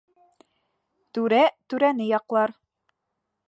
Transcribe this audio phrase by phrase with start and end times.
[1.19, 1.43] Түрә
[1.75, 2.59] түрәне яҡлар.